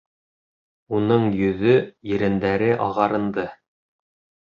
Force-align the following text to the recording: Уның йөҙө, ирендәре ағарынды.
Уның 1.01 1.27
йөҙө, 1.43 1.77
ирендәре 2.15 2.73
ағарынды. 2.89 3.51